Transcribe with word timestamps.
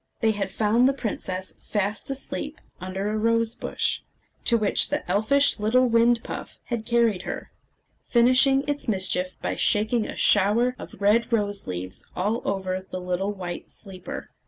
They 0.19 0.31
had 0.31 0.49
found 0.49 0.89
the 0.89 0.93
princess 0.93 1.53
fast 1.61 2.09
asleep 2.09 2.59
under 2.79 3.07
a 3.11 3.15
rose 3.19 3.53
bush, 3.53 4.01
to 4.45 4.57
which 4.57 4.89
the 4.89 5.07
elfish 5.07 5.59
little 5.59 5.87
wind 5.91 6.21
puff 6.23 6.57
had 6.63 6.87
carried 6.87 7.21
her, 7.21 7.51
finishing 8.07 8.63
its 8.67 8.87
mischief 8.87 9.35
by 9.43 9.55
shaking 9.57 10.07
a 10.07 10.15
shower 10.15 10.75
of 10.79 10.99
red 10.99 11.31
rose 11.31 11.67
leaves 11.67 12.07
all 12.15 12.41
over 12.45 12.87
the 12.89 12.99
little 12.99 13.31
white 13.33 13.69
sleeper. 13.69 14.31